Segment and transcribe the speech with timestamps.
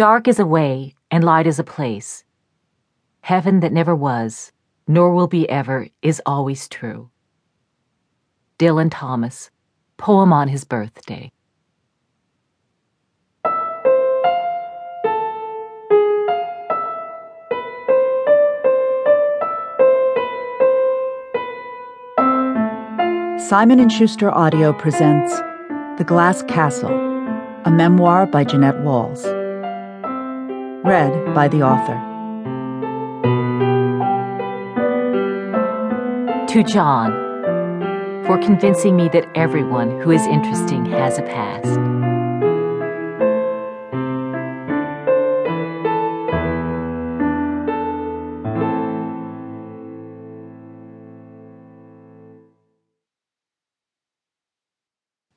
[0.00, 2.24] Dark is a way, and light is a place.
[3.20, 4.50] Heaven that never was,
[4.88, 7.10] nor will be ever, is always true.
[8.58, 9.50] Dylan Thomas,
[9.98, 11.30] poem on his birthday.
[23.50, 25.36] Simon & Schuster Audio presents
[25.98, 26.88] The Glass Castle,
[27.66, 29.26] a memoir by Jeannette Walls.
[30.82, 31.92] Read by the author.
[36.46, 37.12] To John,
[38.24, 41.78] for convincing me that everyone who is interesting has a past.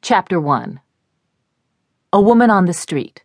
[0.02, 0.80] Chapter 1
[2.14, 3.24] A Woman on the Street.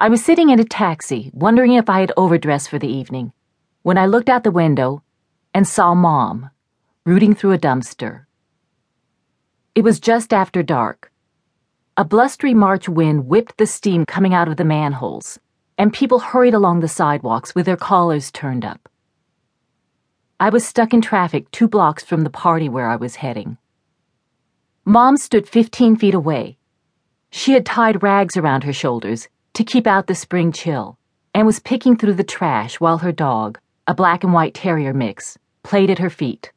[0.00, 3.32] I was sitting in a taxi, wondering if I had overdressed for the evening,
[3.82, 5.02] when I looked out the window
[5.52, 6.50] and saw Mom
[7.04, 8.26] rooting through a dumpster.
[9.74, 11.10] It was just after dark.
[11.96, 15.40] A blustery March wind whipped the steam coming out of the manholes,
[15.76, 18.88] and people hurried along the sidewalks with their collars turned up.
[20.38, 23.58] I was stuck in traffic two blocks from the party where I was heading.
[24.84, 26.56] Mom stood 15 feet away.
[27.30, 29.28] She had tied rags around her shoulders
[29.58, 30.96] to keep out the spring chill
[31.34, 35.36] and was picking through the trash while her dog, a black and white terrier mix,
[35.64, 36.52] played at her feet.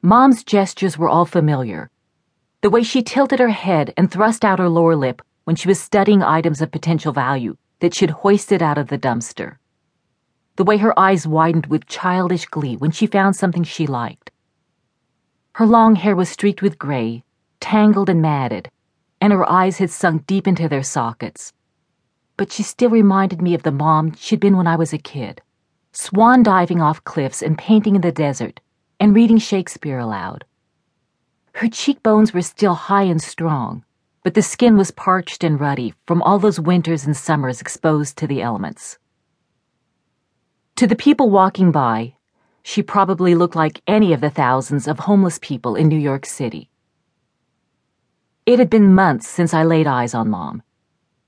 [0.00, 1.90] Mom's gestures were all familiar.
[2.60, 5.80] The way she tilted her head and thrust out her lower lip when she was
[5.80, 9.56] studying items of potential value that she'd hoisted out of the dumpster.
[10.54, 14.30] The way her eyes widened with childish glee when she found something she liked.
[15.54, 17.24] Her long hair was streaked with gray,
[17.58, 18.70] tangled and matted,
[19.20, 21.52] and her eyes had sunk deep into their sockets.
[22.36, 25.42] But she still reminded me of the mom she'd been when I was a kid,
[25.92, 28.60] swan diving off cliffs and painting in the desert
[29.00, 30.44] and reading Shakespeare aloud.
[31.54, 33.84] Her cheekbones were still high and strong,
[34.22, 38.26] but the skin was parched and ruddy from all those winters and summers exposed to
[38.26, 38.98] the elements.
[40.76, 42.14] To the people walking by,
[42.62, 46.70] she probably looked like any of the thousands of homeless people in New York City.
[48.48, 50.62] It had been months since I laid eyes on Mom,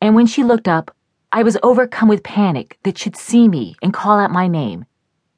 [0.00, 0.90] and when she looked up,
[1.30, 4.86] I was overcome with panic that she'd see me and call out my name,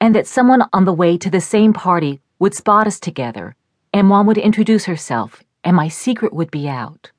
[0.00, 3.56] and that someone on the way to the same party would spot us together,
[3.92, 7.10] and Mom would introduce herself, and my secret would be out.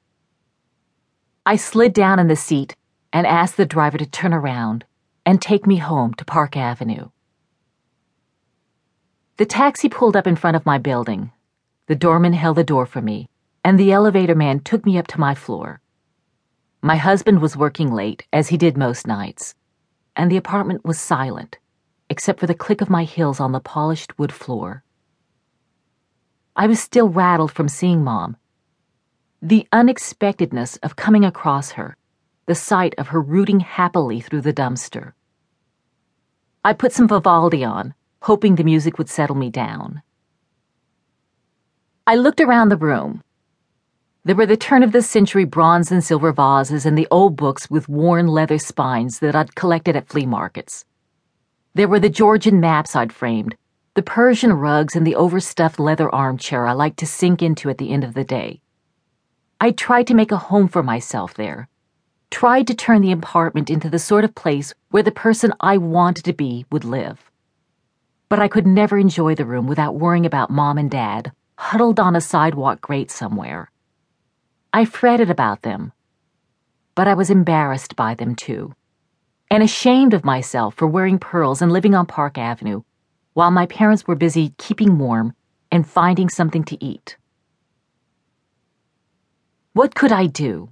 [1.46, 2.78] I slid down in the seat
[3.12, 4.86] and asked the driver to turn around
[5.26, 7.10] and take me home to Park Avenue.
[9.36, 11.34] The taxi pulled up in front of my building.
[11.88, 13.28] The doorman held the door for me,
[13.64, 15.80] and the elevator man took me up to my floor.
[16.82, 19.56] My husband was working late, as he did most nights,
[20.16, 21.58] and the apartment was silent,
[22.10, 24.84] except for the click of my heels on the polished wood floor.
[26.56, 28.38] I was still rattled from seeing Mom.
[29.42, 31.98] The unexpectedness of coming across her,
[32.46, 35.14] the sight of her rooting happily through the dumpster.
[36.64, 40.02] I put some Vivaldi on hoping the music would settle me down.
[42.08, 43.22] I looked around the room.
[44.26, 47.70] There were the turn of the century bronze and silver vases and the old books
[47.70, 50.86] with worn leather spines that I'd collected at flea markets.
[51.74, 53.58] There were the Georgian maps I'd framed,
[53.96, 57.92] the Persian rugs, and the overstuffed leather armchair I liked to sink into at the
[57.92, 58.62] end of the day.
[59.60, 61.68] I tried to make a home for myself there,
[62.32, 66.24] tried to turn the apartment into the sort of place where the person I wanted
[66.26, 67.30] to be would live
[68.34, 72.16] but I could never enjoy the room without worrying about mom and dad, huddled on
[72.16, 73.70] a sidewalk grate somewhere.
[74.74, 75.94] I fretted about them,
[76.96, 78.74] but I was embarrassed by them too,
[79.52, 82.82] and ashamed of myself for wearing pearls and living on Park Avenue
[83.34, 85.34] while my parents were busy keeping warm
[85.72, 87.18] and finding something to eat.
[89.74, 90.70] What could I do?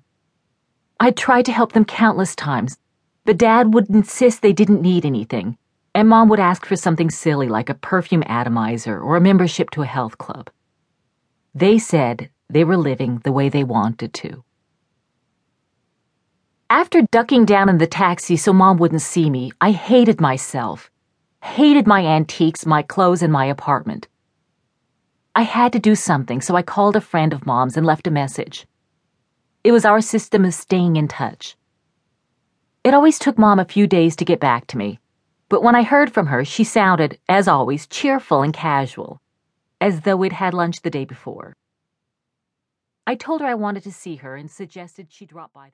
[0.99, 2.77] I tried to help them countless times,
[3.25, 5.57] but Dad would insist they didn't need anything
[5.93, 9.81] and Mom would ask for something silly like a perfume atomizer or a membership to
[9.81, 10.49] a health club.
[11.53, 14.43] They said they were living the way they wanted to.
[16.69, 20.89] After ducking down in the taxi so Mom wouldn't see me, I hated myself.
[21.43, 24.07] Hated my antiques, my clothes, and my apartment.
[25.35, 28.11] I had to do something, so I called a friend of Mom's and left a
[28.11, 28.67] message.
[29.63, 31.55] It was our system of staying in touch.
[32.83, 34.99] It always took Mom a few days to get back to me
[35.51, 39.19] but when I heard from her, she sounded, as always, cheerful and casual,
[39.81, 41.57] as though we'd had lunch the day before.
[43.07, 45.69] I told her I wanted to see her and suggested she drop by.